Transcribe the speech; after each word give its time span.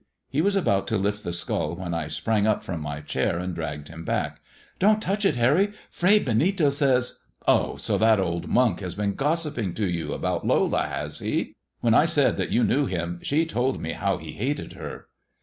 He 0.31 0.41
was 0.41 0.55
about 0.55 0.87
to 0.87 0.97
lift 0.97 1.23
the 1.23 1.31
skull, 1.31 1.75
when 1.75 1.93
I 1.93 2.07
sprang 2.07 2.47
up 2.47 2.63
from 2.63 2.81
my 2.81 3.01
chair 3.01 3.37
and 3.37 3.55
di'agged 3.55 3.87
him 3.89 4.03
back. 4.03 4.39
Don't 4.79 4.99
touch 4.99 5.25
it, 5.25 5.35
Harry. 5.35 5.73
Fray 5.91 6.17
Benito 6.17 6.71
says 6.71 7.19
""Oh, 7.47 7.75
so 7.75 7.99
that 7.99 8.19
old 8.19 8.47
monk 8.47 8.79
has 8.79 8.95
been 8.95 9.13
gossiping 9.13 9.75
to 9.75 9.85
you 9.87 10.11
about 10.13 10.43
Lola, 10.43 10.87
has 10.87 11.19
he? 11.19 11.53
When 11.81 11.93
I 11.93 12.05
said 12.05 12.37
that 12.37 12.49
you 12.49 12.63
knew 12.63 12.87
him 12.87 13.19
she 13.21 13.45
told 13.45 13.79
me 13.79 13.91
how 13.91 14.17
he 14.17 14.31
hated 14.31 14.73
her." 14.73 15.05